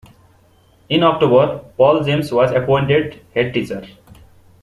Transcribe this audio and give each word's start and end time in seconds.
In 0.89 1.03
October, 1.03 1.59
Paul 1.77 2.03
James 2.03 2.31
was 2.31 2.49
appointed 2.51 3.21
Headteacher. 3.35 3.87